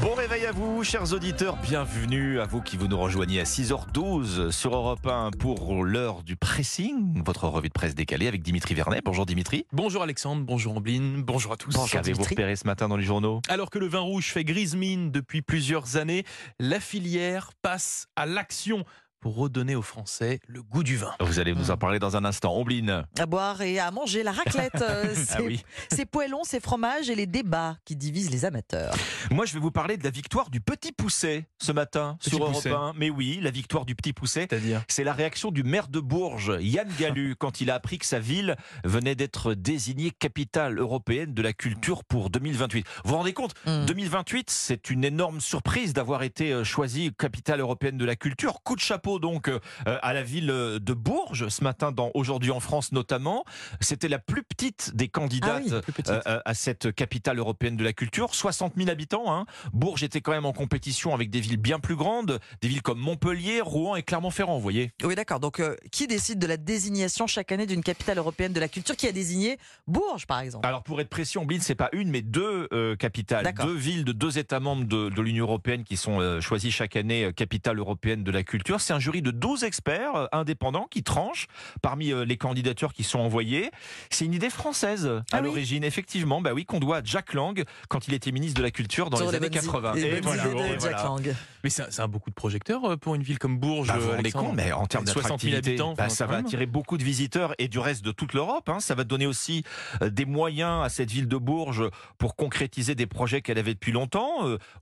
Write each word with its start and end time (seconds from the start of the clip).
Bon 0.00 0.14
réveil 0.14 0.46
à 0.46 0.52
vous, 0.52 0.84
chers 0.84 1.12
auditeurs. 1.12 1.56
Bienvenue 1.56 2.38
à 2.38 2.44
vous 2.44 2.62
qui 2.62 2.76
vous 2.76 2.86
nous 2.86 2.98
rejoignez 2.98 3.40
à 3.40 3.42
6h12 3.42 4.52
sur 4.52 4.76
Europe 4.76 5.04
1 5.04 5.32
pour 5.32 5.84
l'heure 5.84 6.22
du 6.22 6.36
pressing, 6.36 7.20
votre 7.24 7.48
revue 7.48 7.66
de 7.66 7.72
presse 7.72 7.96
décalée 7.96 8.28
avec 8.28 8.42
Dimitri 8.42 8.74
Vernet. 8.74 9.02
Bonjour 9.04 9.26
Dimitri. 9.26 9.66
Bonjour 9.72 10.04
Alexandre, 10.04 10.44
bonjour 10.44 10.76
Ambline, 10.76 11.22
bonjour 11.22 11.52
à 11.52 11.56
tous. 11.56 11.74
Qu'avez-vous 11.90 12.22
repéré 12.22 12.54
ce 12.54 12.64
matin 12.64 12.86
dans 12.86 12.96
les 12.96 13.02
journaux? 13.02 13.40
Alors 13.48 13.70
que 13.70 13.80
le 13.80 13.88
vin 13.88 13.98
rouge 13.98 14.26
fait 14.26 14.44
grise 14.44 14.76
mine 14.76 15.10
depuis 15.10 15.42
plusieurs 15.42 15.96
années, 15.96 16.24
la 16.60 16.78
filière 16.78 17.50
passe 17.60 18.06
à 18.14 18.24
l'action 18.24 18.84
pour 19.20 19.36
redonner 19.36 19.74
aux 19.74 19.82
Français 19.82 20.40
le 20.46 20.62
goût 20.62 20.82
du 20.82 20.96
vin. 20.96 21.12
Vous 21.20 21.38
allez 21.40 21.54
nous 21.54 21.70
en 21.70 21.76
parler 21.76 21.98
dans 21.98 22.16
un 22.16 22.24
instant. 22.24 22.54
Ombline. 22.56 23.04
À 23.18 23.26
boire 23.26 23.60
et 23.62 23.78
à 23.78 23.90
manger 23.90 24.22
la 24.22 24.32
raclette. 24.32 24.80
euh, 24.82 25.06
Ah 25.16 25.36
c'est 25.36 25.42
oui. 25.42 25.62
c'est 25.90 26.06
poêlons, 26.06 26.42
c'est 26.44 26.60
fromage 26.62 27.10
et 27.10 27.14
les 27.14 27.26
débats 27.26 27.76
qui 27.84 27.96
divisent 27.96 28.30
les 28.30 28.44
amateurs. 28.44 28.94
Moi, 29.30 29.44
je 29.46 29.54
vais 29.54 29.60
vous 29.60 29.70
parler 29.70 29.96
de 29.96 30.04
la 30.04 30.10
victoire 30.10 30.50
du 30.50 30.60
Petit 30.60 30.92
Pousset 30.92 31.48
ce 31.60 31.72
matin 31.72 32.16
Petit 32.20 32.30
sur 32.30 32.38
Europe 32.40 32.54
Pousset. 32.54 32.70
1. 32.70 32.94
Mais 32.96 33.10
oui, 33.10 33.38
la 33.42 33.50
victoire 33.50 33.84
du 33.84 33.94
Petit 33.94 34.12
Pousset. 34.12 34.46
C'est-à-dire 34.50 34.82
C'est 34.88 35.04
la 35.04 35.12
réaction 35.12 35.50
du 35.50 35.62
maire 35.62 35.88
de 35.88 36.00
Bourges, 36.00 36.52
Yann 36.60 36.88
Gallu, 36.98 37.34
quand 37.38 37.60
il 37.60 37.70
a 37.70 37.74
appris 37.74 37.98
que 37.98 38.06
sa 38.06 38.18
ville 38.20 38.56
venait 38.84 39.14
d'être 39.14 39.54
désignée 39.54 40.10
capitale 40.10 40.78
européenne 40.78 41.34
de 41.34 41.42
la 41.42 41.52
culture 41.52 42.04
pour 42.04 42.30
2028. 42.30 42.86
Vous 43.04 43.10
vous 43.10 43.16
rendez 43.16 43.32
compte 43.32 43.54
Mm. 43.66 43.86
2028, 43.86 44.50
c'est 44.50 44.90
une 44.90 45.04
énorme 45.04 45.40
surprise 45.40 45.92
d'avoir 45.92 46.22
été 46.22 46.52
euh, 46.52 46.64
choisie 46.64 47.10
capitale 47.18 47.60
européenne 47.60 47.96
de 47.98 48.04
la 48.04 48.14
culture. 48.14 48.62
Coup 48.62 48.76
de 48.76 48.80
chapeau 48.80 49.07
donc 49.18 49.48
euh, 49.48 49.58
à 49.84 50.12
la 50.12 50.22
ville 50.22 50.50
euh, 50.50 50.78
de 50.78 50.92
Bourges 50.92 51.48
ce 51.48 51.64
matin 51.64 51.90
dans 51.90 52.10
Aujourd'hui 52.14 52.50
en 52.50 52.60
France 52.60 52.92
notamment. 52.92 53.44
C'était 53.80 54.08
la 54.08 54.18
plus 54.18 54.42
petite 54.42 54.94
des 54.94 55.08
candidates 55.08 55.62
Ah 55.70 55.74
oui, 55.76 55.80
plus 55.82 55.92
petite. 55.92 56.10
euh, 56.26 56.40
à 56.44 56.54
cette 56.54 56.92
capitale 56.94 57.38
européenne 57.38 57.76
de 57.76 57.84
la 57.84 57.92
culture. 57.94 58.34
60 58.34 58.74
000 58.76 58.90
habitants. 58.90 59.32
Hein. 59.32 59.46
Bourges 59.72 60.02
était 60.02 60.20
quand 60.20 60.32
même 60.32 60.44
en 60.46 60.52
compétition 60.52 61.14
avec 61.14 61.30
des 61.30 61.40
villes 61.40 61.56
bien 61.56 61.78
plus 61.78 61.96
grandes, 61.96 62.38
des 62.60 62.68
villes 62.68 62.82
comme 62.82 62.98
Montpellier, 62.98 63.60
Rouen 63.62 63.96
et 63.96 64.02
Clermont-Ferrand, 64.02 64.56
vous 64.56 64.62
voyez. 64.62 64.92
Oui, 65.04 65.14
d'accord. 65.14 65.40
Donc, 65.40 65.60
euh, 65.60 65.76
qui 65.90 66.06
décide 66.06 66.38
de 66.38 66.46
la 66.46 66.56
désignation 66.56 67.26
chaque 67.26 67.52
année 67.52 67.66
d'une 67.66 67.82
capitale 67.82 68.18
européenne 68.18 68.52
de 68.52 68.60
la 68.60 68.68
culture 68.68 68.96
Qui 68.96 69.06
a 69.06 69.12
désigné 69.12 69.58
Bourges, 69.86 70.26
par 70.26 70.40
exemple? 70.40 70.66
Alors 70.66 70.82
pour 70.82 71.00
être 71.00 71.08
précis, 71.08 71.38
Omblin, 71.38 71.58
c'est 71.60 71.74
pas 71.74 71.88
une, 71.92 72.10
mais 72.10 72.22
deux 72.22 72.68
euh, 72.72 72.96
capitales, 72.96 73.52
deux 73.62 73.74
villes 73.74 74.04
de 74.04 74.12
deux 74.12 74.38
États 74.38 74.60
membres 74.60 74.84
de, 74.84 75.08
de 75.08 75.22
l'Union 75.22 75.44
européenne 75.44 75.84
qui 75.84 75.96
sont 75.96 76.20
euh, 76.20 76.40
choisis 76.40 76.74
chaque 76.74 76.96
année 76.96 77.30
capitale 77.34 77.78
européenne 77.78 78.24
de 78.24 78.30
la 78.30 78.42
culture. 78.42 78.80
C'est 78.80 78.92
un 78.98 79.00
jury 79.00 79.22
de 79.22 79.30
12 79.30 79.62
experts 79.64 80.16
euh, 80.16 80.26
indépendants 80.32 80.88
qui 80.90 81.02
tranchent 81.04 81.46
parmi 81.82 82.12
euh, 82.12 82.24
les 82.24 82.36
candidatures 82.36 82.92
qui 82.92 83.04
sont 83.04 83.20
envoyées. 83.20 83.70
C'est 84.10 84.24
une 84.24 84.34
idée 84.34 84.50
française 84.50 85.06
à 85.06 85.22
Ah 85.32 85.38
oui 85.40 85.44
l'origine, 85.46 85.84
effectivement. 85.84 86.40
Bah 86.40 86.50
oui, 86.52 86.64
qu'on 86.64 86.80
doit 86.80 86.98
à 86.98 87.00
Jack 87.04 87.32
Lang 87.32 87.62
quand 87.88 88.08
il 88.08 88.14
était 88.14 88.32
ministre 88.32 88.58
de 88.58 88.62
la 88.64 88.70
Culture 88.72 89.08
dans 89.08 89.20
les 89.20 89.28
années 89.28 89.38
bonnes 89.50 89.52
i- 89.52 89.66
80. 89.66 89.94
les 89.94 90.02
Et 90.02 90.10
bonnes 90.20 90.20
voilà, 90.24 90.46
idées 90.46 90.54
de 90.54 90.58
et 90.64 90.68
Jack 90.80 90.80
voilà. 90.80 91.02
Lang. 91.04 91.34
Mais 91.64 91.70
c'est 91.70 92.00
un, 92.00 92.08
beaucoup 92.08 92.30
de 92.30 92.34
projecteurs 92.34 92.84
euh, 92.84 92.96
pour 92.96 93.14
une 93.14 93.22
ville 93.22 93.38
comme 93.38 93.58
Bourges. 93.58 93.88
Bah, 93.88 93.98
vous 93.98 94.30
compte, 94.32 94.54
mais 94.54 94.72
en 94.72 94.86
termes 94.86 95.06
60 95.06 95.40
000 95.40 95.52
d'attractivité, 95.54 95.68
habitants, 95.70 95.94
bah, 95.94 96.08
ça 96.08 96.26
va 96.26 96.36
même. 96.36 96.46
attirer 96.46 96.66
beaucoup 96.66 96.98
de 96.98 97.04
visiteurs 97.04 97.54
et 97.58 97.68
du 97.68 97.78
reste 97.78 98.04
de 98.04 98.10
toute 98.12 98.32
l'Europe. 98.32 98.68
hein. 98.68 98.80
Ça 98.80 98.94
va 98.94 99.04
donner 99.04 99.26
aussi 99.26 99.62
des 100.02 100.24
moyens 100.24 100.84
à 100.84 100.88
cette 100.88 101.10
ville 101.10 101.28
de 101.28 101.36
Bourges 101.36 101.84
pour 102.18 102.34
concrétiser 102.36 102.94
des 102.94 103.06
projets 103.06 103.42
qu'elle 103.42 103.58
avait 103.58 103.74
depuis 103.74 103.92
longtemps. 103.92 104.28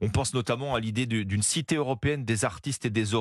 On 0.00 0.08
pense 0.08 0.32
notamment 0.34 0.74
à 0.74 0.80
l'idée 0.80 1.06
du- 1.06 1.24
d'une 1.24 1.42
cité 1.42 1.76
européenne 1.76 2.24
des 2.24 2.44
artistes 2.44 2.84
et 2.86 2.90
des 2.90 3.14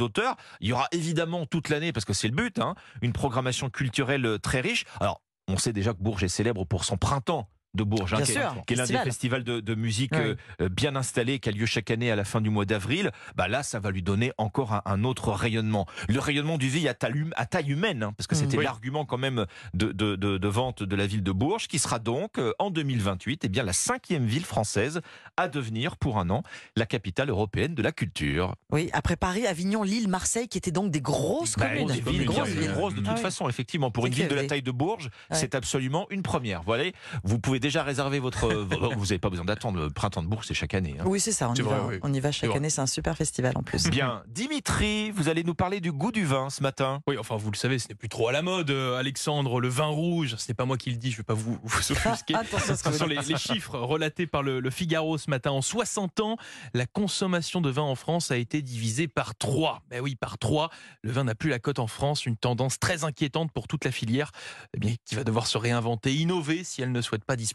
auteurs. 0.00 0.36
Il 0.60 0.68
y 0.68 0.72
aura 0.72 0.88
évidemment 0.92 1.46
toute 1.46 1.68
l'année, 1.68 1.92
parce 1.92 2.04
que 2.04 2.12
c'est 2.12 2.28
le 2.28 2.34
but, 2.34 2.58
hein, 2.58 2.74
une 3.02 3.12
programmation 3.12 3.70
culturelle 3.70 4.26
euh, 4.26 4.38
très 4.38 4.60
riche. 4.60 4.84
Alors, 5.00 5.22
on 5.48 5.56
sait 5.56 5.72
déjà 5.72 5.92
que 5.92 6.02
Bourges 6.02 6.24
est 6.24 6.28
célèbre 6.28 6.64
pour 6.64 6.84
son 6.84 6.96
printemps 6.96 7.48
de 7.74 7.84
Bourges, 7.84 8.14
hein, 8.14 8.22
qui 8.22 8.32
est- 8.32 8.34
l'un 8.36 8.52
des 8.54 8.76
festival. 8.78 9.04
festivals 9.04 9.44
de, 9.44 9.60
de 9.60 9.74
musique 9.74 10.12
Oui. 10.14 10.20
euh, 10.20 10.34
euh, 10.62 10.68
bien 10.68 10.96
installé 10.96 11.38
qui 11.38 11.48
a 11.48 11.52
lieu 11.52 11.66
chaque 11.66 11.90
année 11.90 12.10
à 12.10 12.16
la 12.16 12.24
fin 12.24 12.40
du 12.40 12.50
mois 12.50 12.64
d'avril. 12.64 13.10
Bah 13.36 13.46
là, 13.48 13.62
ça 13.62 13.78
va 13.78 13.90
lui 13.90 14.02
donner 14.02 14.32
encore 14.38 14.72
un, 14.72 14.82
un 14.86 15.04
autre 15.04 15.30
rayonnement. 15.32 15.86
Le 16.08 16.18
rayonnement 16.18 16.56
du 16.58 16.68
à 16.88 16.94
taille, 16.94 17.12
hum- 17.12 17.32
à 17.36 17.46
taille 17.46 17.70
humaine, 17.70 18.02
hein, 18.02 18.12
parce 18.16 18.26
que 18.26 18.34
Mm. 18.34 18.38
c'était 18.38 18.58
Oui. 18.58 18.64
l'argument 18.64 19.04
quand 19.04 19.18
même 19.18 19.46
de, 19.74 19.92
de, 19.92 20.16
de- 20.16 20.38
de 20.38 20.48
vente 20.48 20.82
de 20.82 20.96
la 20.96 21.06
ville 21.06 21.22
de 21.22 21.32
Bourges, 21.32 21.66
qui 21.68 21.78
sera 21.78 21.98
donc 21.98 22.38
euh, 22.38 22.52
en 22.58 22.70
2028 22.70 23.44
eh 23.44 23.48
bien, 23.48 23.62
la 23.64 23.72
cinquième 23.72 24.24
ville 24.26 24.44
française 24.44 25.00
à 25.36 25.48
devenir 25.48 25.96
pour 25.96 26.18
un 26.18 26.30
an 26.30 26.42
la 26.76 26.86
capitale 26.86 27.30
européenne 27.30 27.74
de 27.74 27.82
la 27.82 27.92
culture. 27.92 28.54
Oui, 28.70 28.90
après 28.92 29.16
Paris, 29.16 29.46
Avignon, 29.46 29.82
Lille, 29.82 30.08
Marseille, 30.08 30.48
qui 30.48 30.58
étaient 30.58 30.70
donc 30.70 30.90
des 30.90 31.00
grosses 31.00 31.56
Bah, 31.56 31.68
communes. 31.68 31.88
des 31.88 32.00
villes 32.00 32.24
grosses 32.26 32.48
grosses 32.54 32.94
de 32.94 32.98
toute 33.00 33.08
Ah 33.08 33.14
oui. 33.16 33.20
façon, 33.22 33.48
effectivement. 33.48 33.90
Pour 33.90 34.06
une 34.06 34.14
ville 34.14 34.28
de 34.28 34.34
la 34.34 34.44
taille 34.46 34.62
de 34.62 34.70
Bourges, 34.70 35.06
Ouais. 35.30 35.36
c'est 35.36 35.54
absolument 35.54 36.06
une 36.10 36.22
première. 36.22 36.62
Voilà, 36.62 36.84
vous 37.24 37.38
pouvez 37.38 37.57
déjà 37.60 37.82
réserver 37.82 38.18
votre. 38.18 38.48
vous 38.52 39.04
n'avez 39.04 39.18
pas 39.18 39.30
besoin 39.30 39.44
d'attendre. 39.44 39.78
Le 39.80 39.90
printemps 39.90 40.22
de 40.22 40.28
Bourges, 40.28 40.46
c'est 40.46 40.54
chaque 40.54 40.74
année. 40.74 40.96
hein. 40.98 41.04
Oui, 41.06 41.20
c'est 41.20 41.32
ça, 41.32 41.50
on 41.50 41.54
y, 41.54 41.60
va, 41.62 41.84
oui. 41.86 41.96
on 42.02 42.12
y 42.12 42.20
va 42.20 42.32
chaque 42.32 42.54
année, 42.54 42.70
c'est 42.70 42.80
un 42.80 42.86
super 42.86 43.16
festival 43.16 43.52
en 43.56 43.62
plus. 43.62 43.88
Bien. 43.88 44.22
Dimitri, 44.28 45.10
vous 45.10 45.28
allez 45.28 45.44
nous 45.44 45.54
parler 45.54 45.80
du 45.80 45.92
goût 45.92 46.12
du 46.12 46.24
vin 46.24 46.50
ce 46.50 46.62
matin. 46.62 47.00
Oui, 47.06 47.16
enfin, 47.18 47.36
vous 47.36 47.50
le 47.50 47.56
savez, 47.56 47.78
ce 47.78 47.88
n'est 47.88 47.94
plus 47.94 48.08
trop 48.08 48.28
à 48.28 48.32
la 48.32 48.42
mode, 48.42 48.70
euh, 48.70 48.98
Alexandre. 48.98 49.60
Le 49.60 49.68
vin 49.68 49.86
rouge, 49.86 50.36
ce 50.36 50.48
n'est 50.48 50.54
pas 50.54 50.64
moi 50.64 50.76
qui 50.76 50.90
le 50.90 50.96
dis, 50.96 51.10
je 51.10 51.14
ne 51.16 51.18
vais 51.18 51.24
pas 51.24 51.34
vous, 51.34 51.58
vous 51.62 51.78
offusquer. 51.92 52.34
Attention 52.34 52.74
à 52.74 52.76
ce 52.76 52.92
sont 52.92 53.06
les, 53.06 53.16
les 53.16 53.36
chiffres 53.36 53.78
relatés 53.78 54.26
par 54.26 54.42
le, 54.42 54.60
le 54.60 54.70
Figaro 54.70 55.18
ce 55.18 55.30
matin. 55.30 55.50
En 55.50 55.62
60 55.62 56.20
ans, 56.20 56.36
la 56.74 56.86
consommation 56.86 57.60
de 57.60 57.70
vin 57.70 57.82
en 57.82 57.94
France 57.94 58.30
a 58.30 58.36
été 58.36 58.62
divisée 58.62 59.08
par 59.08 59.34
3. 59.34 59.82
Ben 59.90 60.00
oui, 60.00 60.14
par 60.16 60.38
3. 60.38 60.70
Le 61.02 61.12
vin 61.12 61.24
n'a 61.24 61.34
plus 61.34 61.50
la 61.50 61.58
cote 61.58 61.78
en 61.78 61.86
France, 61.86 62.26
une 62.26 62.36
tendance 62.36 62.78
très 62.78 63.04
inquiétante 63.04 63.52
pour 63.52 63.66
toute 63.68 63.84
la 63.84 63.90
filière, 63.92 64.30
eh 64.74 64.78
bien, 64.78 64.94
qui 65.04 65.14
va 65.14 65.24
devoir 65.24 65.46
se 65.46 65.58
réinventer, 65.58 66.14
innover 66.14 66.64
si 66.64 66.82
elle 66.82 66.92
ne 66.92 67.00
souhaite 67.00 67.24
pas 67.24 67.36
disparaître. 67.36 67.47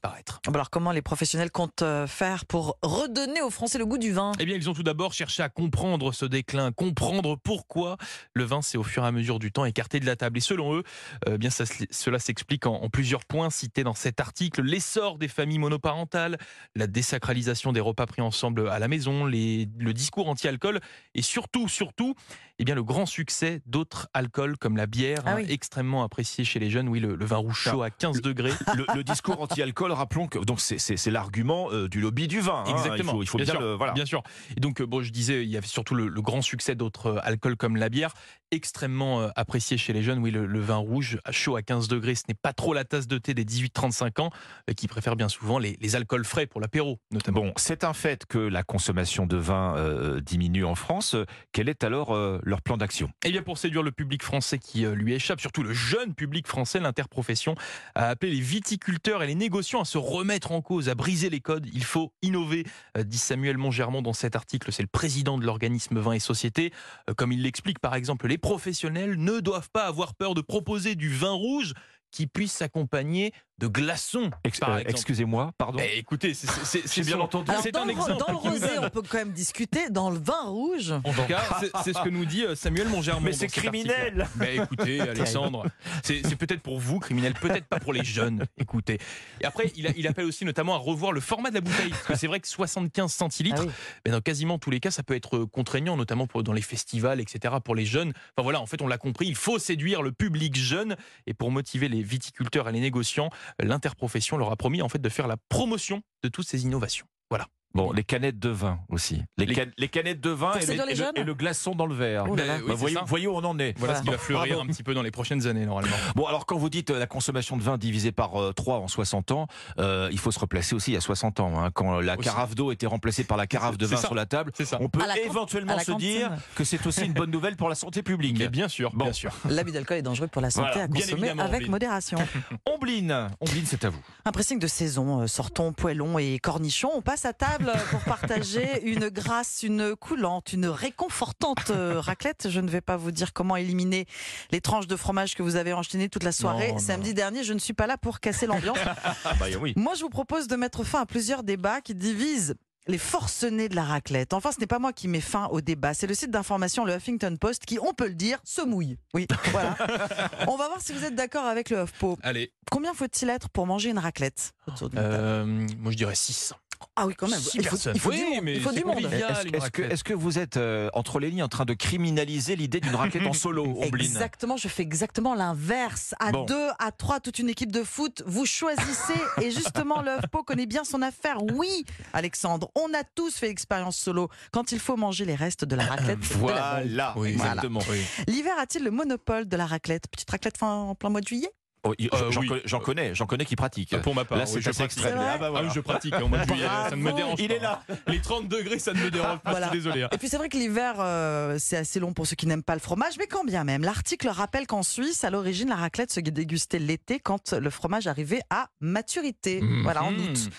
Alors, 0.48 0.70
comment 0.70 0.92
les 0.92 1.02
professionnels 1.02 1.52
comptent 1.52 1.82
euh, 1.82 2.08
faire 2.08 2.46
pour 2.46 2.78
redonner 2.82 3.42
aux 3.42 3.50
Français 3.50 3.78
le 3.78 3.86
goût 3.86 3.98
du 3.98 4.12
vin? 4.12 4.32
Eh 4.40 4.46
bien, 4.46 4.56
ils 4.56 4.70
ont 4.70 4.74
tout 4.74 4.84
d'abord 4.84 5.14
cherché 5.14 5.44
à 5.44 5.50
comprendre 5.50 6.12
ce 6.14 6.26
déclin, 6.26 6.72
comprendre 6.72 7.36
pourquoi 7.36 7.98
le 8.34 8.44
vin 8.44 8.62
s'est 8.62 8.78
au 8.78 8.84
fur 8.84 9.04
et 9.04 9.08
à 9.08 9.12
mesure 9.12 9.40
du 9.40 9.52
temps 9.52 9.66
écarté 9.66 10.00
de 10.00 10.06
la 10.06 10.16
table. 10.16 10.38
Et 10.38 10.42
selon 10.42 10.76
eux, 10.76 10.84
euh, 11.28 11.34
eh 11.36 11.38
bien 11.38 11.50
ça, 11.50 11.66
cela 11.92 12.20
s'explique 12.20 12.66
en, 12.66 12.76
en 12.76 12.90
plusieurs 12.90 13.26
points 13.26 13.50
cités 13.50 13.84
dans 13.84 13.94
cet 13.94 14.20
article 14.20 14.62
l'essor 14.62 15.18
des 15.18 15.28
familles 15.28 15.60
monoparentales, 15.60 16.38
la 16.76 16.88
désacralisation 16.88 17.74
des 17.74 17.80
repas 17.80 18.06
pris 18.06 18.22
ensemble 18.22 18.70
à 18.70 18.80
la 18.80 18.88
maison, 18.88 19.26
les- 19.26 19.68
le 19.78 19.94
discours 19.94 20.30
anti-alcool 20.30 20.80
et 21.16 21.22
surtout, 21.22 21.68
surtout, 21.68 22.16
eh 22.60 22.66
bien 22.66 22.76
le 22.76 22.84
grand 22.84 23.06
succès 23.06 23.62
d'autres 23.66 24.08
alcools 24.14 24.58
comme 24.58 24.78
la 24.78 24.86
bière, 24.86 25.24
Ah 25.26 25.36
hein, 25.36 25.38
extrêmement 25.48 26.04
apprécié 26.04 26.46
chez 26.46 26.60
les 26.60 26.70
jeunes. 26.70 26.88
Oui, 26.88 27.00
le, 27.00 27.16
le 27.16 27.26
vin 27.26 27.38
rouge 27.38 27.58
chaud 27.60 27.82
à 27.82 27.90
15 27.90 28.22
degrés. 28.22 28.54
Le, 28.76 28.86
le 28.96 29.04
discours 29.04 29.40
anti-alcool, 29.42 29.83
rappelons 29.92 30.28
que 30.28 30.40
donc 30.40 30.62
c'est- 30.62 31.06
l'argument 31.12 31.68
euh, 31.72 31.90
du 31.90 32.00
lobby 32.00 32.28
du 32.28 32.40
vin. 32.40 32.64
hein. 32.66 32.72
Exactement. 32.72 33.12
Il 33.14 33.16
faut, 33.16 33.24
il 33.24 33.28
faut 33.28 33.38
bien, 33.38 33.46
bien, 33.46 33.54
sûr, 33.56 33.62
le 33.62 33.74
voilà. 33.74 33.94
bien 33.94 34.06
sûr. 34.06 34.24
Et 34.56 34.60
donc, 34.62 34.80
euh, 34.82 34.86
bon, 34.86 35.02
je 35.04 35.12
disais, 35.12 35.44
il 35.44 35.50
y 35.50 35.58
avait 35.58 35.68
surtout 35.68 35.96
le, 35.96 36.08
le 36.08 36.22
grand 36.22 36.42
succès 36.42 36.76
d'autres 36.76 37.08
euh, 37.08 37.20
alcools 37.24 37.58
comme 37.58 37.76
la 37.76 37.90
bière, 37.90 38.14
extrêmement 38.52 39.30
apprécié 39.36 39.78
chez 39.78 39.94
les 39.94 40.04
jeunes. 40.04 40.20
Oui, 40.20 40.30
le, 40.32 40.46
le 40.46 40.60
vin 40.62 40.76
rouge 40.76 41.18
chaud 41.32 41.56
à 41.56 41.62
15 41.64 41.88
degrés, 41.88 42.14
ce 42.16 42.24
n'est 42.28 42.36
pas 42.36 42.54
trop 42.54 42.74
la 42.74 42.84
tasse 42.86 43.08
de 43.08 43.18
thé 43.18 43.34
des 43.34 43.46
18-35 43.46 44.22
ans, 44.22 44.30
qui 44.78 44.88
préfèrent 44.88 45.16
bien 45.16 45.28
souvent 45.28 45.58
les, 45.58 45.76
les 45.82 45.96
alcools 45.96 46.24
frais 46.24 46.46
pour 46.46 46.62
l'apéro, 46.62 47.00
notamment. 47.12 47.42
Bon, 47.42 47.54
c'est 47.58 47.84
un 47.84 47.94
fait 47.94 48.26
que 48.28 48.38
la 48.38 48.62
consommation 48.64 49.26
de 49.26 49.38
vin 49.38 49.76
euh, 49.78 50.22
diminue 50.22 50.66
en 50.66 50.76
France. 50.76 51.16
Quel 51.52 51.68
est 51.68 51.84
alors 51.84 52.12
euh, 52.14 52.40
leur 52.44 52.62
plan 52.62 52.78
d'action? 52.78 53.10
Et 53.26 53.32
bien 53.32 53.42
pour 53.42 53.58
séduire 53.58 53.82
le 53.84 53.92
public 53.92 54.22
français 54.24 54.60
qui 54.60 54.86
lui 54.86 55.14
échappe, 55.14 55.42
surtout 55.42 55.64
le 55.64 55.74
jeune 55.74 56.14
public 56.14 56.48
français, 56.48 56.80
l'interprofession 56.80 57.56
a 57.96 58.10
appelé 58.10 58.32
les 58.34 58.40
viticulteurs 58.40 59.24
et 59.24 59.28
les 59.28 59.36
négociants 59.36 59.73
à 59.82 59.86
se 59.86 59.98
remettre 59.98 60.52
en 60.52 60.62
cause, 60.62 60.90
à 60.90 60.96
briser 60.96 61.30
les 61.30 61.42
codes. 61.42 61.68
Il 61.74 61.84
faut 61.84 62.12
innover, 62.22 62.66
euh, 62.98 63.04
dit 63.04 63.18
Samuel 63.18 63.58
Montgermont 63.58 64.02
dans 64.02 64.14
cet 64.14 64.36
article. 64.36 64.72
C'est 64.72 64.84
le 64.84 64.88
président 64.88 65.38
de 65.38 65.46
l'organisme 65.46 66.00
Vin 66.00 66.14
et 66.14 66.20
Société. 66.20 66.72
Euh, 67.10 67.14
Comme 67.14 67.32
il 67.32 67.42
l'explique, 67.42 67.80
par 67.80 67.96
exemple, 67.96 68.28
les 68.28 68.38
professionnels 68.38 69.16
ne 69.18 69.40
doivent 69.40 69.70
pas 69.72 69.86
avoir 69.86 70.16
peur 70.16 70.34
de 70.34 70.42
proposer 70.42 70.96
du 70.96 71.10
vin 71.10 71.32
rouge 71.32 71.74
qui 72.12 72.28
puisse 72.28 72.54
s'accompagner 72.54 73.34
de 73.60 73.68
glaçons, 73.68 74.32
Ex- 74.44 74.60
par 74.60 74.70
euh, 74.72 74.78
exemple. 74.80 74.92
Excusez-moi, 74.92 75.52
pardon. 75.58 75.80
Eh, 75.82 76.00
écoutez, 76.00 76.34
c'est- 76.34 77.02
bien 77.06 77.20
entendu. 77.20 77.50
Alors, 77.52 77.62
C'est 77.64 77.72
dans, 77.72 77.82
un 77.82 77.86
le, 77.86 77.92
exemple. 77.92 78.18
dans 78.26 78.32
le 78.32 78.38
rosé, 78.38 78.68
on 78.82 78.90
peut 78.90 79.02
quand 79.08 79.18
même 79.20 79.32
discuter. 79.32 79.90
Dans 79.90 80.10
le 80.10 80.18
vin 80.20 80.46
rouge, 80.48 80.92
En 80.92 81.14
tout 81.14 81.24
cas, 81.28 81.42
c'est- 81.84 81.94
ce 81.94 82.02
que 82.04 82.10
nous 82.10 82.26
dit 82.26 82.44
euh, 82.44 82.56
Samuel 82.56 82.88
Montgermont. 82.90 83.22
Mais 83.22 83.32
c'est 83.34 83.48
criminel 83.48 84.28
Mais 84.36 84.56
écoutez, 84.58 85.00
Alexandre, 85.02 85.66
c'est 86.04 86.22
c'est 86.26 86.36
peut-être 86.36 86.62
pour 86.62 86.80
vous, 86.80 87.00
criminel, 87.00 87.34
peut-être 87.34 87.66
pas 87.68 87.80
pour 87.80 87.94
les 87.94 88.04
jeunes. 88.04 88.46
Écoutez. 88.58 88.98
Et 89.42 89.46
après, 89.46 89.72
il, 89.76 89.88
a- 89.88 89.92
il 89.96 90.08
appelle 90.08 90.26
aussi 90.26 90.46
notamment 90.46 90.74
à 90.76 90.78
revoir 90.80 91.12
le 91.12 91.22
format 91.22 91.50
de 91.50 91.56
la 91.56 91.62
bouteille. 91.62 91.90
Parce 91.92 92.06
que 92.06 92.16
c'est 92.16 92.28
vrai 92.28 92.40
que 92.40 92.48
75 92.48 93.12
centilitres, 93.14 93.62
Ah 93.62 93.66
oui. 93.68 93.72
mais 94.06 94.12
dans 94.12 94.22
quasiment 94.22 94.58
tous 94.58 94.72
les 94.72 94.80
cas, 94.80 94.92
ça 94.92 95.04
peut 95.04 95.16
être 95.16 95.46
contraignant, 95.46 95.96
notamment 95.96 96.28
pour, 96.28 96.44
dans 96.44 96.54
les 96.54 96.62
festivals, 96.62 97.20
etc., 97.22 97.56
pour 97.64 97.76
les 97.76 97.86
jeunes. 97.86 98.10
Enfin 98.36 98.44
voilà, 98.44 98.60
en 98.62 98.66
fait, 98.66 98.82
on 98.82 98.88
l'a 98.88 98.98
compris, 98.98 99.28
il 99.28 99.36
faut 99.36 99.60
séduire 99.60 100.02
le 100.02 100.12
public 100.12 100.56
jeune. 100.56 100.96
Et 101.28 101.34
pour 101.34 101.52
motiver 101.52 101.88
les 101.88 102.02
viticulteurs 102.02 102.68
et 102.68 102.72
les 102.72 102.80
négociants, 102.80 103.30
l'interprofession 103.60 104.38
leur 104.38 104.52
a 104.52 104.56
promis 104.56 104.82
en 104.82 104.90
fait 104.90 105.00
de 105.00 105.10
faire 105.10 105.28
la 105.28 105.38
promotion 105.50 106.02
de 106.24 106.30
toutes 106.30 106.48
ces 106.48 106.64
innovations. 106.64 107.06
Voilà. 107.30 107.48
Bon, 107.76 107.92
les 107.92 108.04
canettes 108.04 108.38
de 108.38 108.50
vin 108.50 108.80
aussi. 108.90 109.24
Les, 109.38 109.48
Les- 109.48 109.56
can- 109.56 109.72
les 109.80 109.88
canettes 109.88 110.20
de 110.22 110.30
vin 110.30 110.54
et, 110.54 110.60
les- 110.60 110.66
séduire 110.68 110.86
les 110.86 110.92
et 110.92 110.96
le, 110.96 111.04
jeunes 111.04 111.14
et 111.16 111.24
le 111.24 111.34
glaçon 111.34 111.74
dans 111.74 111.88
le 111.88 111.96
verre. 111.96 112.26
Oh 112.30 112.36
là 112.36 112.46
là. 112.46 112.58
Oui, 112.64 112.94
Bah, 112.94 113.04
voyez, 113.08 113.26
où 113.28 113.36
on 113.36 113.44
en 113.44 113.58
est. 113.58 113.74
Voilà 113.80 113.96
ce 113.96 114.04
qui 114.04 114.10
va 114.12 114.18
fleurir 114.20 114.56
bravo. 114.58 114.70
un 114.70 114.72
petit 114.72 114.84
peu 114.84 114.94
dans 114.94 115.02
les 115.02 115.10
prochaines 115.10 115.48
années, 115.48 115.66
normalement. 115.66 115.96
Bon, 116.16 116.26
alors 116.28 116.46
quand 116.46 116.56
vous 116.56 116.70
dites 116.70 116.92
euh, 116.92 117.00
la 117.00 117.08
consommation 117.08 117.58
de 117.58 117.64
vin 117.64 117.80
divisée 117.80 118.12
par 118.12 118.40
euh, 118.40 118.54
3 118.54 118.78
en 118.78 118.88
60 118.88 119.32
ans, 119.32 119.48
euh, 119.80 120.08
il 120.12 120.20
faut 120.20 120.30
se 120.30 120.38
replacer 120.40 120.76
aussi 120.76 120.92
il 120.92 120.94
y 120.94 120.98
a 120.98 121.02
60 121.02 121.40
ans. 121.40 121.60
hein, 121.64 121.72
quand 121.74 122.00
la 122.00 122.14
Aussi. 122.14 122.24
carafe 122.30 122.54
d'eau 122.54 122.72
était 122.72 122.86
remplacée 122.86 123.24
par 123.24 123.38
la 123.38 123.48
carafe 123.48 123.80
de 123.80 123.88
vin 123.88 123.96
ça. 123.98 124.06
sur 124.06 124.14
la 124.16 124.28
table, 124.28 124.52
on 124.80 124.88
peut 124.90 125.00
éventuellement 125.26 125.80
se 125.80 125.94
dire 125.94 126.32
que 126.56 126.64
c'est 126.64 126.86
aussi 126.86 127.06
une 127.06 127.14
bonne 127.14 127.32
nouvelle 127.32 127.56
pour 127.56 127.70
la 127.70 127.76
santé 127.76 128.04
publique. 128.04 128.38
Mais 128.38 128.50
bien 128.50 128.68
sûr, 128.68 128.92
Bon. 128.94 129.06
bien 129.06 129.14
sûr. 129.14 129.32
L'abus 129.50 129.72
d'alcool 129.72 129.98
est 129.98 130.02
dangereux 130.04 130.28
pour 130.28 130.44
la 130.44 130.52
santé 130.52 130.68
Voilà, 130.74 130.84
à 130.84 130.88
bien 130.88 131.02
consommer 131.02 131.30
avec 131.30 131.42
Ombline. 131.54 131.72
modération. 131.72 132.20
Ombline, 132.72 133.30
Ombline, 133.42 133.66
c'est 133.66 133.84
à 133.84 133.90
vous. 133.90 134.00
Un 134.26 134.32
pressing 134.32 134.60
de 134.60 134.68
saison, 134.68 135.22
euh, 135.22 135.28
sortons 135.28 135.74
poêlons 135.74 136.20
et 136.20 136.38
cornichons. 136.38 136.92
On 136.94 137.02
passe 137.02 137.26
à 137.26 137.34
table 137.34 137.63
pour 137.90 138.02
partager 138.02 138.82
une 138.84 139.10
grasse, 139.10 139.64
une 139.64 139.96
coulante, 139.96 140.54
une 140.54 140.68
réconfortante 140.68 141.70
euh, 141.70 142.00
raclette. 142.00 142.48
Je 142.50 142.60
ne 142.60 142.70
vais 142.70 142.82
pas 142.82 142.98
vous 142.98 143.12
dire 143.12 143.34
comment 143.34 143.56
éliminer 143.56 144.06
les 144.52 144.62
tranches 144.62 144.88
de 144.88 144.96
fromage 144.96 145.36
que 145.36 145.44
vous 145.44 145.56
avez 145.56 145.74
enchaînées 145.74 146.10
toute 146.10 146.24
la 146.24 146.32
soirée. 146.32 146.70
Non, 146.70 146.74
non. 146.74 146.80
Samedi 146.80 147.14
dernier, 147.14 147.44
je 147.44 147.54
ne 147.54 147.60
suis 147.60 147.74
pas 147.74 147.88
là 147.88 147.98
pour 147.98 148.20
casser 148.20 148.46
l'ambiance. 148.46 148.78
Ah 149.26 149.34
bah 149.40 149.46
oui. 149.60 149.74
Moi, 149.76 149.94
je 149.96 150.02
vous 150.02 150.10
propose 150.10 150.48
de 150.48 150.56
mettre 150.56 150.84
fin 150.84 151.02
à 151.02 151.06
plusieurs 151.06 151.44
débats 151.44 151.82
qui 151.82 151.96
divisent 151.96 152.56
les 152.88 152.98
forcenés 152.98 153.70
de 153.70 153.76
la 153.76 153.84
raclette. 153.84 154.34
Enfin, 154.34 154.52
ce 154.52 154.60
n'est 154.60 154.68
pas 154.68 154.80
moi 154.80 154.92
qui 154.94 155.08
mets 155.08 155.22
fin 155.22 155.48
au 155.48 155.62
débat, 155.62 155.94
c'est 155.94 156.08
le 156.08 156.14
site 156.14 156.32
d'information 156.32 156.86
le 156.86 156.96
Huffington 156.96 157.38
Post 157.40 157.66
qui, 157.66 157.80
on 157.80 157.94
peut 157.94 158.08
le 158.08 158.16
dire, 158.16 158.40
se 158.44 158.62
mouille. 158.62 158.98
Oui, 159.14 159.28
voilà. 159.52 159.76
on 160.48 160.58
va 160.58 160.68
voir 160.68 160.82
si 160.82 160.94
vous 160.94 161.04
êtes 161.04 161.16
d'accord 161.16 161.46
avec 161.46 161.70
le 161.70 161.84
HuffPo. 161.84 162.18
Allez, 162.24 162.52
Combien 162.72 162.94
faut-il 162.96 163.30
être 163.30 163.50
pour 163.50 163.68
manger 163.68 163.92
une 163.92 164.00
raclette 164.00 164.52
euh, 164.96 165.46
moi 165.78 165.92
je 165.92 165.98
dirais 165.98 166.16
6. 166.16 166.54
Ah 166.96 167.08
oui, 167.08 167.16
quand 167.16 167.28
même. 167.28 167.40
six 167.40 167.56
Il 167.56 167.64
faut, 167.64 167.70
personnes. 167.72 167.94
il 167.96 168.00
faut 168.00 168.10
Oui, 168.12 168.18
du 168.18 168.24
monde. 168.36 168.40
mais 168.44 168.54
Il 168.56 168.62
faut 168.62 168.72
du 168.72 168.84
monde. 168.86 169.00
Est-ce 169.00 169.10
que, 169.50 169.60
raclette. 169.60 169.92
est-ce 169.94 170.04
que 170.04 170.14
vous 170.14 170.38
êtes 170.38 170.58
euh, 170.58 170.90
entre 170.94 171.20
les 171.20 171.30
lignes 171.32 171.42
en 171.44 171.48
train 171.48 171.66
de 171.66 171.74
criminaliser 171.74 172.56
l'idée 172.56 172.80
d'une 172.80 172.96
raclette 172.96 173.26
en 173.26 173.34
solo, 173.34 173.80
Exactement, 173.82 174.58
je 174.58 174.68
fais 174.68 174.84
exactement 174.84 175.34
l'inverse. 175.34 176.14
À 176.20 176.32
Bon. 176.32 176.46
deux, 176.46 176.70
à 176.80 176.92
trois, 176.92 177.20
toute 177.20 177.40
une 177.40 177.50
équipe 177.50 177.72
de 177.72 177.84
foot, 177.84 178.22
vous 178.28 178.46
choisissez. 178.46 179.14
et 179.42 179.50
justement, 179.52 180.02
le 180.04 180.18
HuffPo 180.20 180.44
connaît 180.44 180.66
bien 180.68 180.84
son 180.84 181.02
affaire. 181.02 181.38
Oui, 181.56 181.84
Alexandre, 182.14 182.70
on 182.76 182.94
a 182.94 183.04
tous 183.04 183.36
fait 183.38 183.48
l'expérience 183.48 183.98
solo 183.98 184.30
quand 184.52 184.72
il 184.72 184.80
faut 184.80 184.96
manger 184.96 185.26
les 185.26 185.36
restes 185.36 185.66
de 185.66 185.76
la 185.76 185.86
raclette. 185.86 186.20
de 186.20 186.24
la 186.26 186.30
bombe. 186.38 186.40
Voilà, 186.42 187.14
Oui, 187.18 187.30
exactement. 187.30 187.80
Oui. 187.90 187.98
L'hiver 188.28 188.54
a-t-il 188.60 188.84
le 188.84 188.92
monopole 188.92 189.48
de 189.48 189.58
la 189.58 189.66
raclette? 189.66 190.08
Petite 190.12 190.30
raclette 190.30 190.58
fin, 190.58 190.68
en 190.72 190.96
plein 190.96 191.10
mois 191.10 191.22
de 191.22 191.28
juillet? 191.28 191.50
Oh, 191.86 191.94
Euh, 192.00 192.32
J'en 192.32 192.40
oui. 192.42 192.48
connais- 192.82 193.14
j'en 193.14 193.26
connais, 193.26 193.44
qui 193.46 193.56
pratiquent. 193.58 194.00
Pour 194.02 194.16
ma 194.16 194.24
part, 194.24 194.38
Là, 194.38 194.46
oui, 194.46 194.52
c'est 194.54 194.62
je 194.62 194.70
assez 194.70 194.80
pratique. 194.84 195.00
extrême. 195.00 195.20
Ah 195.20 195.38
bah 195.38 195.50
voilà. 195.50 195.66
Ah 195.66 195.70
oui, 195.70 195.74
je 195.76 195.80
pratique 195.82 196.16
au 196.22 196.28
mois 196.30 196.38
de 196.40 196.48
juillet, 196.48 196.66
ça 196.90 196.92
ne 196.96 197.02
me 197.02 197.12
dérange 197.12 197.40
Il 197.40 197.50
pas. 197.50 197.54
est 197.56 197.60
là. 197.60 197.82
Les 198.08 198.22
30 198.22 198.48
degrés, 198.48 198.80
ça 198.80 198.94
ne 198.94 199.00
me 199.00 199.12
dérange 199.12 199.40
pas, 199.40 199.52
Voilà. 199.52 199.66
je 199.68 199.72
suis 199.72 199.80
désolé. 199.80 200.04
hein. 200.04 200.10
Et 200.14 200.18
puis 200.18 200.30
c'est 200.30 200.38
vrai 200.38 200.48
que 200.48 200.56
l'hiver, 200.58 200.96
euh, 201.00 201.58
c'est 201.60 201.76
assez 201.76 202.00
long 202.00 202.14
pour 202.14 202.26
ceux 202.26 202.36
qui 202.38 202.48
n'aiment 202.48 202.64
pas 202.64 202.74
le 202.76 202.80
fromage, 202.80 203.16
mais 203.20 203.28
quand 203.28 203.44
bien 203.44 203.66
même. 203.66 203.84
L'article 203.84 204.30
rappelle 204.30 204.66
qu'en 204.66 204.82
Suisse, 204.84 205.26
à 205.26 205.30
l'origine, 205.30 205.68
la 205.70 205.76
raclette 205.76 206.12
se 206.14 206.22
dégustait 206.22 206.80
l'été 206.80 207.20
quand 207.20 207.52
le 207.52 207.70
fromage 207.70 208.08
arrivait 208.08 208.42
à 208.50 208.70
maturité. 208.80 209.60
Mhm. 209.62 209.84
Voilà, 209.84 210.04
en 210.04 210.14
août. 210.14 210.50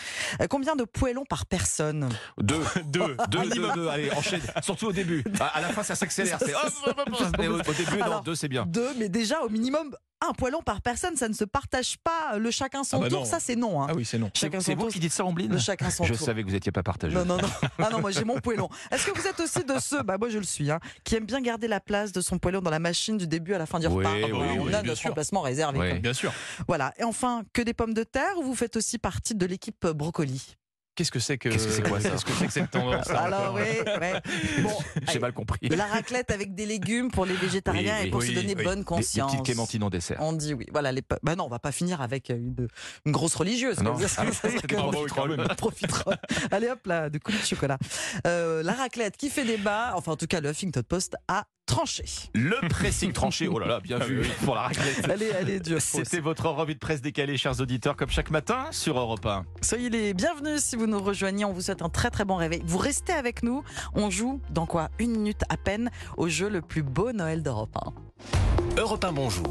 Euh, 0.43 0.47
combien 0.49 0.77
de 0.77 0.85
poêlons 0.85 1.25
par 1.25 1.47
personne? 1.47 2.11
Deux. 2.39 2.61
Deux, 2.85 3.17
Deux, 3.31 3.39
minimum. 3.41 3.71
deux, 3.75 3.81
deux, 3.83 3.89
allez, 3.89 4.11
enchaîne. 4.13 4.43
Surtout 4.63 4.89
au 4.89 4.93
début. 4.93 5.25
À, 5.41 5.47
à 5.47 5.61
la 5.63 5.69
fin, 5.71 5.83
ça 5.83 5.95
s'accélère. 5.95 6.39
Au, 6.47 7.73
début, 7.73 7.99
non, 7.99 8.21
deux, 8.21 8.35
c'est 8.35 8.49
bien. 8.49 8.65
Deux, 8.67 8.91
mais 8.99 9.09
déjà 9.09 9.41
au 9.43 9.49
minimum 9.49 9.95
un 10.29 10.33
poêlon 10.33 10.63
par 10.63 10.81
personne, 10.83 11.17
ça 11.17 11.29
ne 11.29 11.35
se 11.35 11.45
partage 11.45 11.97
pas 11.99 12.39
le 12.39 12.51
chacun 12.51 12.85
son 12.85 12.99
Ah 12.99 13.01
bah 13.01 13.09
tour, 13.09 13.21
non. 13.21 13.25
ça 13.25 13.39
c'est 13.41 13.57
non. 13.57 13.83
hein. 13.83 13.87
Ah 13.91 13.95
oui, 13.95 14.05
c'est 14.05 14.19
non. 14.19 14.31
Chacun 14.35 14.61
C'est 14.61 14.75
vous 14.75 14.83
tour. 14.83 14.91
qui 14.93 15.01
dites 15.01 15.13
ça, 15.13 15.25
Ombline 15.25 15.53
Le 15.53 15.59
chacun 15.59 15.91
son 15.91 16.05
Je 16.05 16.15
tour. 16.15 16.27
savais 16.27 16.43
que 16.43 16.49
vous 16.49 16.55
n'étiez 16.55 16.73
pas 16.73 16.83
partagé. 16.83 17.15
Non, 17.15 17.25
non, 17.25 17.37
non. 17.39 17.49
Ah 17.79 17.89
non, 17.91 18.01
moi 18.01 18.11
j'ai 18.11 18.25
mon 18.25 18.41
poêlon. 18.41 18.69
Est-ce 18.91 19.07
que 19.11 19.19
vous 19.19 19.27
êtes 19.27 19.39
aussi 19.41 19.65
de 19.65 19.79
ceux, 19.79 20.03
bah 20.03 20.17
moi 20.19 20.29
je 20.29 20.39
le 20.39 20.45
suis, 20.45 20.71
hein, 20.71 20.81
qui 21.05 21.15
aiment 21.17 21.27
bien 21.27 21.41
garder 21.41 21.69
la 21.69 21.81
place 21.81 22.13
de 22.13 22.21
son 22.21 22.39
poêlon 22.39 22.61
dans 22.61 22.71
la 22.71 22.79
machine 22.79 23.17
du 23.17 23.27
début 23.27 23.55
à 23.55 23.59
la 23.59 23.67
fin 23.67 23.79
du 23.79 23.87
Oui, 23.87 23.97
repas? 24.05 24.15
oui, 24.15 24.31
Voilà, 24.31 24.53
oui, 24.53 24.59
On 24.61 24.65
oui, 24.67 24.75
a 24.75 24.83
bien 24.83 24.91
notre 24.91 25.01
sûr. 25.01 25.11
emplacement 25.11 25.41
réservé. 25.43 25.99
Bien 26.01 26.13
sûr. 26.15 26.33
Voilà. 26.69 26.93
Et 26.99 27.05
enfin, 27.05 27.43
que 27.53 27.63
des 27.63 27.75
pommes 27.75 27.95
de 27.95 28.03
terre 28.05 28.37
ou 28.39 28.43
vous 28.43 28.55
faites 28.55 28.77
aussi 28.77 28.99
partie 28.99 29.35
de 29.35 29.47
l'équipe 29.47 29.87
brocoli? 29.87 30.57
Qu'est-ce 30.97 31.11
que 31.11 31.19
c'est 31.19 31.39
que 31.39 31.49
Qu'est-ce 31.49 31.67
que 31.67 31.73
c'est 31.73 31.83
quoi, 31.89 32.01
ça 32.01 32.11
Qu'est-ce 32.11 32.25
que 32.25 32.33
c'est 32.33 32.47
que 32.47 32.53
cette 32.53 32.71
tendance 32.71 33.11
Alors 33.11 33.55
oui, 33.55 33.63
ouais. 34.01 34.13
Bon, 34.63 34.71
J'ai 35.13 35.19
mal 35.19 35.33
compris. 35.33 35.59
la 35.69 35.87
raclette 35.87 36.31
avec 36.31 36.55
des 36.55 36.67
légumes 36.67 37.11
pour 37.11 37.27
les 37.27 37.35
végétariens 37.35 37.97
Oui, 38.01 38.07
et 38.07 38.11
pour 38.11 38.21
oui, 38.21 38.29
se 38.29 38.33
donner 38.33 38.55
oui. 38.57 38.63
bonne 38.65 38.75
Des, 38.75 38.81
des 38.81 38.85
conscience. 38.85 39.33
petites 39.33 39.45
clémentines 39.45 39.83
en 39.83 39.91
dessert. 39.91 40.19
On 40.21 40.33
dit 40.33 40.55
oui. 40.55 40.67
Voilà, 40.71 40.93
les... 40.93 41.03
bah 41.23 41.35
non, 41.35 41.45
on 41.47 41.49
va 41.49 41.59
pas 41.59 41.73
finir 41.73 42.01
avec 42.01 42.29
une, 42.29 42.69
une 43.05 43.13
grosse 43.13 43.35
religieuse. 43.35 43.81
Non. 43.81 43.97
Ça, 44.07 44.23
même. 44.25 44.33
profiteront. 45.57 46.13
Allez 46.51 46.69
hop 46.69 46.87
là, 46.87 47.11
de 47.11 47.19
coulis 47.19 47.39
de 47.41 47.45
chocolat. 47.47 47.79
Euh, 48.27 48.63
la 48.63 48.73
raclette 48.75 49.17
qui 49.17 49.31
fait 49.31 49.45
débat, 49.45 49.93
enfin 49.97 50.13
en 50.13 50.17
tout 50.17 50.27
cas 50.27 50.41
le 50.41 50.51
Huffington 50.51 50.83
Post 50.89 51.17
a 51.29 51.45
tranché. 51.67 52.05
Le 52.35 52.69
pressing 52.69 53.13
tranché. 53.13 53.49
Oh 53.49 53.59
là 53.59 53.67
là, 53.67 53.81
bien 53.81 53.99
vu 53.99 54.23
pour 54.45 54.55
la 54.55 54.63
raclette. 54.63 55.09
Elle 55.09 55.51
est 55.51 55.61
dure. 55.61 55.81
C'était 55.81 56.21
votre 56.21 56.49
revue 56.49 56.75
de 56.75 56.79
presse 56.79 57.01
décalée, 57.01 57.37
chers 57.37 57.61
auditeurs, 57.61 57.97
comme 57.97 58.11
chaque 58.11 58.31
matin 58.31 58.67
sur 58.71 58.99
Europe 58.99 59.25
1. 59.25 59.45
Soyez 59.63 59.91
les 59.91 60.15
bienvenus 60.15 60.63
si 60.63 60.77
vous 60.77 60.87
nous 60.87 61.03
rejoignez. 61.03 61.45
On 61.45 61.53
vous 61.53 61.63
souhaite 61.63 61.83
un 61.83 61.89
très 61.89 62.11
très 62.11 62.25
bon 62.25 62.37
réveil. 62.37 62.63
Vous 62.65 62.79
restez 62.79 63.13
avec 63.13 63.43
nous. 63.43 63.63
On 63.95 64.11
joue 64.11 64.41
dans 64.51 64.67
quoi? 64.67 64.91
Une 64.99 65.13
minute 65.13 65.43
à 65.49 65.57
peine 65.57 65.91
au 66.17 66.29
jeu 66.29 66.49
le 66.49 66.61
plus 66.61 66.83
beau 66.83 67.13
Noël 67.13 67.43
d'Europe 67.43 67.77
1. 68.77 68.81
Europe 68.81 69.05
1 69.05 69.13
Bonjour. 69.13 69.43